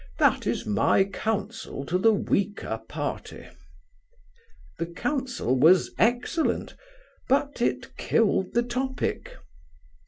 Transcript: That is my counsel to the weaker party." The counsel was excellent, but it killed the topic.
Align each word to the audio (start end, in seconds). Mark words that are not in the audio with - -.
That 0.17 0.47
is 0.47 0.65
my 0.65 1.03
counsel 1.03 1.85
to 1.85 1.99
the 1.99 2.11
weaker 2.11 2.81
party." 2.89 3.47
The 4.79 4.87
counsel 4.87 5.55
was 5.55 5.93
excellent, 5.99 6.75
but 7.29 7.61
it 7.61 7.95
killed 7.97 8.53
the 8.55 8.63
topic. 8.63 9.37